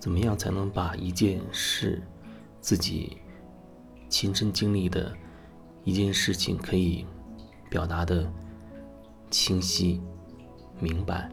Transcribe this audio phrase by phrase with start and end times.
[0.00, 2.02] 怎么样才能把一件事，
[2.60, 3.18] 自己
[4.08, 5.12] 亲身经历的
[5.84, 7.04] 一件事情，可以
[7.68, 8.30] 表达的
[9.30, 10.00] 清晰、
[10.80, 11.30] 明白？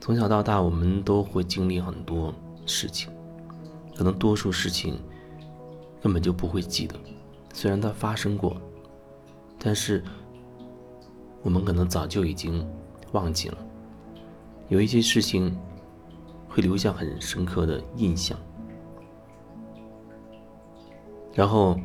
[0.00, 2.32] 从小到大，我们都会经历很多
[2.66, 3.10] 事情，
[3.96, 4.98] 可能多数事情
[6.02, 6.94] 根本就不会记得，
[7.52, 8.60] 虽然它发生过，
[9.58, 10.04] 但是
[11.42, 12.66] 我们可能早就已经
[13.12, 13.58] 忘记了。
[14.68, 15.56] 有一些事情
[16.54, 18.38] 会留下很深刻的印象，
[21.32, 21.76] 然后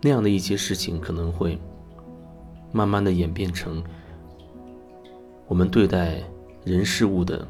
[0.00, 1.58] 那样的一些事情可能会
[2.70, 3.82] 慢慢的演变成
[5.48, 6.22] 我们对待。
[6.64, 7.44] 人事物的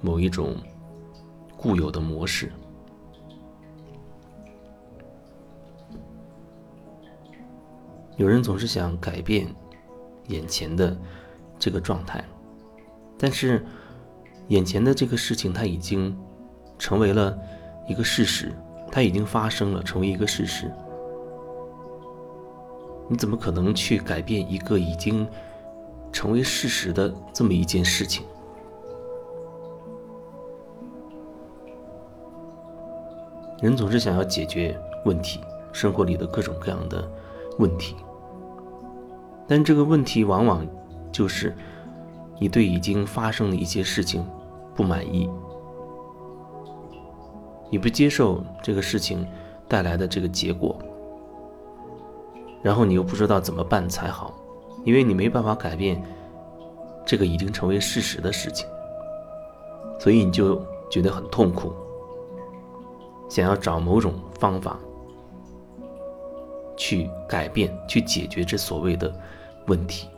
[0.00, 0.56] 某一种
[1.54, 2.50] 固有的模式，
[8.16, 9.54] 有人总是想改变
[10.28, 10.96] 眼前的
[11.58, 12.24] 这个状态，
[13.18, 13.66] 但是
[14.48, 16.16] 眼前的这个事情它已经
[16.78, 17.36] 成为了
[17.86, 18.52] 一个事实，
[18.90, 20.70] 它已经发生了，成为一个事实。
[23.08, 25.26] 你怎么可能去改变一个已经
[26.12, 28.24] 成为事实的这么一件事情？
[33.60, 35.40] 人总是想要解决问题，
[35.72, 37.10] 生活里的各种各样的
[37.58, 37.96] 问题，
[39.46, 40.66] 但这个问题往往
[41.10, 41.56] 就是
[42.38, 44.24] 你对已经发生的一些事情
[44.78, 45.28] 不满意，
[47.68, 49.26] 你不接受这个事情
[49.66, 50.78] 带来的这个结果，
[52.62, 54.32] 然后你又不知道怎么办才好，
[54.84, 56.00] 因为你没办法改变
[57.04, 58.68] 这个已经成为事实的事情，
[59.98, 61.72] 所以你就觉得很痛苦。
[63.28, 64.78] 想要找某种方法
[66.76, 69.12] 去改变、去解决这所谓的
[69.66, 70.08] 问题。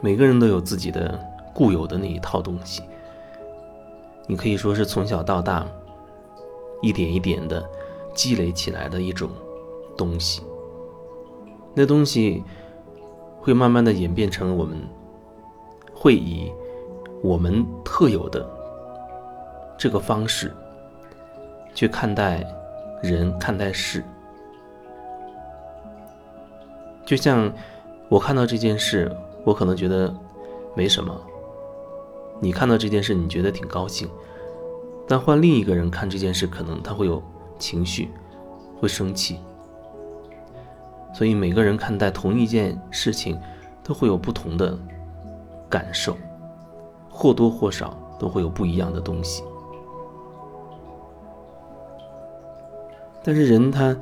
[0.00, 1.18] 每个人都有自己的
[1.58, 2.84] 固有的那一套东西，
[4.28, 5.66] 你可以说是从小到大
[6.80, 7.68] 一点一点的
[8.14, 9.28] 积累起来的一种
[9.96, 10.42] 东西。
[11.74, 12.44] 那东西
[13.40, 14.78] 会慢慢的演变成我们
[15.92, 16.52] 会以
[17.24, 18.48] 我们特有的
[19.76, 20.54] 这个方式。
[21.74, 22.44] 去看待
[23.02, 24.02] 人，看待事，
[27.04, 27.52] 就像
[28.08, 29.10] 我看到这件事，
[29.44, 30.12] 我可能觉得
[30.74, 31.14] 没什么；
[32.40, 34.08] 你看到这件事，你觉得挺高兴。
[35.06, 37.22] 但换另一个人看这件事，可能他会有
[37.58, 38.10] 情绪，
[38.78, 39.38] 会生气。
[41.14, 43.38] 所以每个人看待同一件事情，
[43.82, 44.78] 都会有不同的
[45.68, 46.16] 感受，
[47.10, 49.42] 或多或少都会有不一样的东西。
[53.24, 53.96] 但是人他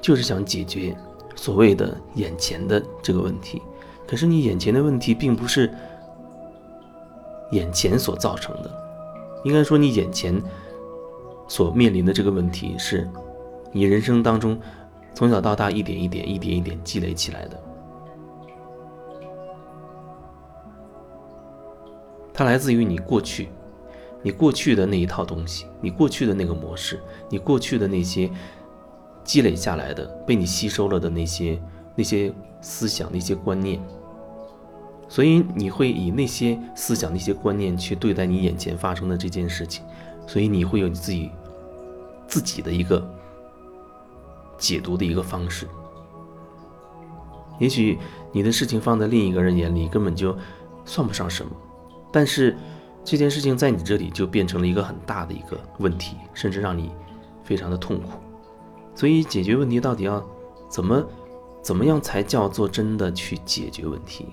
[0.00, 0.96] 就是想解决
[1.34, 3.60] 所谓的眼前的这个问题，
[4.06, 5.72] 可是你眼前的问题并不是
[7.52, 8.70] 眼前所造成的，
[9.44, 10.38] 应该说你眼前
[11.48, 13.08] 所面临的这个问题是
[13.70, 14.60] 你人生当中
[15.14, 17.62] 从小到大一点一点、一点一点积累起来的，
[22.34, 23.48] 它来自于你过去。
[24.24, 28.30] 你过去的那一套东西，你过去的那个模式，你过去的那些
[29.24, 31.60] 积累下来的、被你吸收了的那些
[31.96, 33.82] 那些思想、那些观念，
[35.12, 39.84] 所以你会以那些思想、那些观念去对待你眼前发生的这件事情，
[40.26, 41.30] 所以你会有你自己
[42.26, 43.06] 自己的一个
[44.56, 45.68] 解读的一个方式。
[47.58, 47.98] 也许
[48.32, 50.34] 你的事情放在另一个人眼里根本就
[50.86, 51.52] 算不上什么，
[52.10, 52.56] 但是。
[53.04, 56.92] 这件事情在你这里就变成了一个很大的一个问题，甚至让你
[57.42, 58.12] 非常的痛苦。
[58.94, 60.24] 所以解决问题到底要
[60.68, 61.04] 怎么
[61.60, 64.28] 怎么样才叫做真的去解决问题？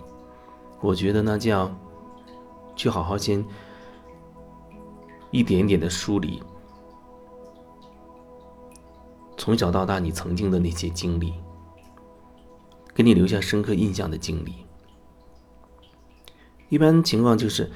[0.81, 1.73] 我觉得呢，就要
[2.75, 3.45] 去好好先
[5.31, 6.41] 一点一点的梳理
[9.37, 11.33] 从小到大你曾经的那些经历，
[12.93, 14.53] 给你留下深刻印象的经历。
[16.69, 17.71] 一般情况就是。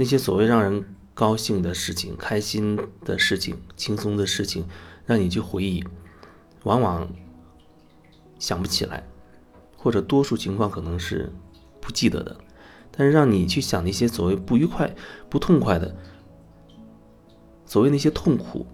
[0.00, 4.64] 那些所谓让人高兴的事情、开心的事情、轻松的事情，
[5.06, 5.84] 让你去回忆，
[6.62, 7.10] 往往
[8.38, 9.02] 想不起来，
[9.76, 11.32] 或者多数情况可能是
[11.88, 12.36] 不记得的。
[12.90, 14.94] 但是让你去想那些所谓不愉快、
[15.30, 15.94] 不痛快的，
[17.64, 18.66] 所谓那些痛苦，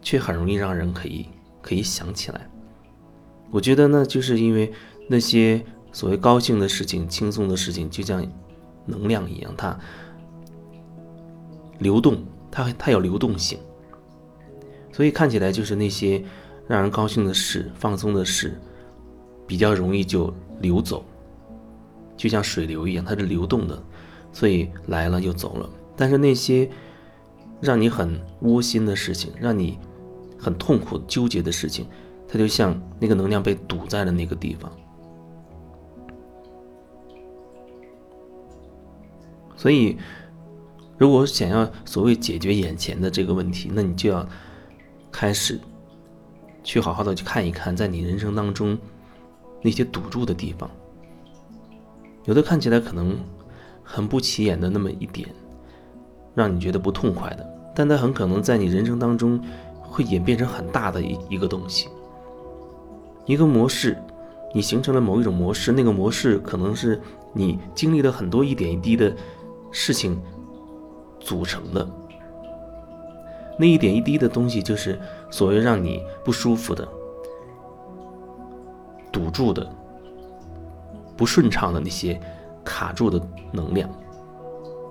[0.00, 1.26] 却很容易让人可以
[1.60, 2.48] 可以想起来。
[3.50, 4.72] 我觉得呢，就是因为
[5.08, 5.60] 那些
[5.90, 8.24] 所谓高兴的事情、轻松的事情，就像
[8.86, 9.76] 能量一样，它。
[11.78, 13.58] 流动，它它有流动性，
[14.92, 16.22] 所以看起来就是那些
[16.68, 18.56] 让人高兴的事、放松的事，
[19.48, 21.04] 比较容易就流走，
[22.22, 23.82] 就像水流一样，它是流动的，
[24.32, 26.70] 所以来了又走了，但是那些
[27.60, 29.76] 让你很窝心的事情，让你
[30.38, 31.84] 很痛苦、纠结的事情，
[32.28, 34.70] 它就像那个能量被堵在了那个地方。
[39.56, 39.98] 所以，
[40.96, 44.24] 如果想要所谓解决眼前的这个问题，那你就要
[45.10, 45.58] 开始
[46.62, 48.78] 去好好的去看一看，在你人生当中
[49.60, 50.70] 那些堵住的地方，
[52.24, 53.16] 有的看起来可能
[53.82, 55.28] 很不起眼的那么一点，
[56.34, 59.40] 让你觉得不痛快的，但它很可能在你人生当中
[59.80, 61.88] 会演变成很大的一一个东西，
[63.26, 63.96] 一个模式，
[64.54, 67.00] 你形成了某一种模式，那个模式可能是
[67.32, 69.14] 你经历了很多一点一滴的。
[69.74, 70.20] 事情
[71.18, 71.88] 组成的
[73.58, 76.86] 那一点一滴的东西，就是所谓让你不舒服的、
[79.10, 79.66] 堵住的、
[81.22, 82.20] 不顺畅的那些
[82.64, 83.88] 卡住的能量，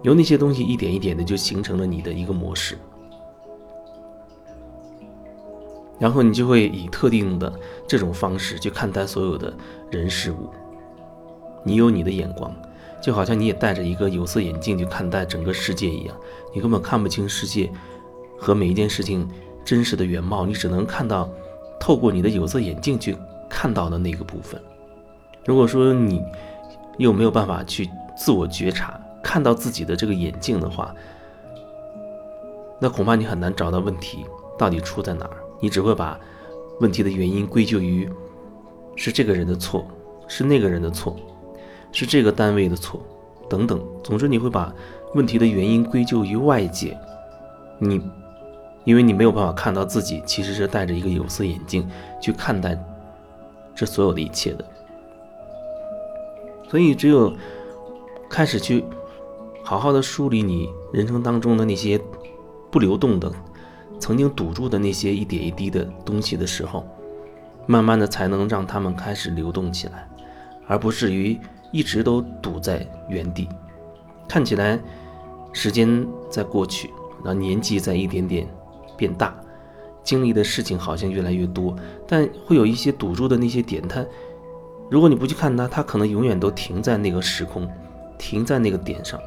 [0.02, 2.78] 由那些东西一点一点的就形成了你的一个模式，
[6.00, 7.52] 然后你就会以特定的
[7.86, 9.54] 这种方式去看待所有的
[9.90, 10.50] 人事物，
[11.66, 12.50] 你有你的眼光。
[13.02, 16.16] 就好像你也戴着一个有色眼镜去看待整个世界一样，
[16.56, 17.70] 你根本看不清世界
[18.40, 19.28] 和每一件事情
[19.66, 21.30] 真实的原貌，你只能看到
[21.78, 23.18] 透过你的有色眼镜去
[23.50, 24.58] 看到的那个部分。
[25.46, 26.24] 如果说你
[26.98, 30.94] 又没有办法去自我觉察，看到自己的这个眼镜的话，
[32.80, 34.26] 那恐怕你很难找到问题
[34.58, 35.38] 到底出在哪儿。
[35.60, 36.20] 你只会把
[36.80, 38.10] 问题的原因归咎于
[38.96, 39.86] 是这个人的错，
[40.28, 41.16] 是那个人的错。
[41.94, 43.02] 是这个单位的错，
[43.50, 43.78] 等等。
[44.02, 44.74] 总之，你会把
[45.14, 46.98] 问题的原因归咎于外界，
[47.80, 48.02] 你，
[48.86, 51.86] 因为你没有办法看到自己其实是戴着一个有色眼镜
[52.22, 52.82] 去看待
[53.76, 54.66] 这所有的一切的。
[56.72, 57.36] 所以，只有
[58.30, 58.86] 开始去
[59.62, 62.00] 好好的梳理你人生当中的那些
[62.72, 63.30] 不流动的、
[64.00, 66.88] 曾经堵住的那些一点一滴的东西的时候，
[67.68, 70.10] 慢慢的才能让他们开始流动起来，
[70.66, 71.38] 而不至于。
[71.74, 73.48] 一直都堵在原地，
[74.28, 74.78] 看起来
[75.54, 76.90] 时间在过去，
[77.24, 78.46] 然后年纪在一点点
[78.98, 79.34] 变大，
[80.04, 81.74] 经历的事情好像越来越多，
[82.06, 84.06] 但会有一些堵住的那些点，它
[84.92, 87.66] 如果你不去看它，它可能永远都停在那个时空，
[88.18, 89.18] 停在那个点上，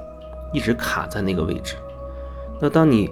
[0.53, 1.75] 一直卡在那个位置。
[2.61, 3.11] 那当你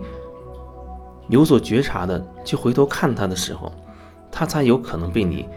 [1.28, 3.72] 有所觉察的去回头看它的时候，
[4.30, 5.48] 它才有可能被你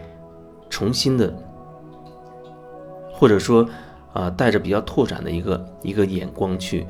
[0.70, 1.30] 重新的。
[3.12, 3.68] 或者说，
[4.14, 6.86] 啊，带着比较拓展的一个一个眼光去，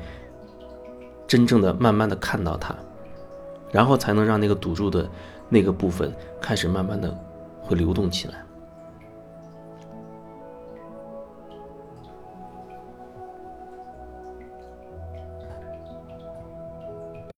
[1.27, 2.73] 真正的慢慢的看到它，
[3.73, 5.05] 然后才能让那个堵住的
[5.49, 7.13] 那个部分开始慢慢的
[7.61, 8.46] 会流动起来。